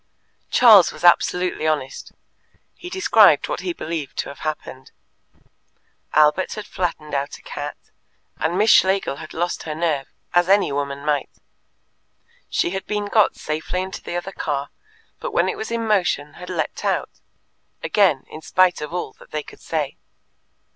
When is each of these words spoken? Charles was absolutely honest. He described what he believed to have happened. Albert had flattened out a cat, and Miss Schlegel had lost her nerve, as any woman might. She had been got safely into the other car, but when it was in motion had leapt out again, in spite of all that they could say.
Charles 0.49 0.91
was 0.91 1.03
absolutely 1.03 1.67
honest. 1.67 2.11
He 2.73 2.89
described 2.89 3.47
what 3.47 3.59
he 3.59 3.71
believed 3.71 4.17
to 4.17 4.29
have 4.29 4.39
happened. 4.39 4.89
Albert 6.15 6.53
had 6.53 6.65
flattened 6.65 7.13
out 7.13 7.37
a 7.37 7.43
cat, 7.43 7.77
and 8.37 8.57
Miss 8.57 8.71
Schlegel 8.71 9.17
had 9.17 9.31
lost 9.31 9.61
her 9.61 9.75
nerve, 9.75 10.07
as 10.33 10.49
any 10.49 10.71
woman 10.71 11.05
might. 11.05 11.29
She 12.49 12.71
had 12.71 12.87
been 12.87 13.09
got 13.09 13.35
safely 13.35 13.83
into 13.83 14.01
the 14.01 14.15
other 14.15 14.31
car, 14.31 14.71
but 15.19 15.33
when 15.33 15.47
it 15.47 15.55
was 15.55 15.69
in 15.69 15.85
motion 15.85 16.33
had 16.33 16.49
leapt 16.49 16.83
out 16.83 17.19
again, 17.83 18.25
in 18.27 18.41
spite 18.41 18.81
of 18.81 18.91
all 18.91 19.13
that 19.19 19.29
they 19.29 19.43
could 19.43 19.61
say. 19.61 19.97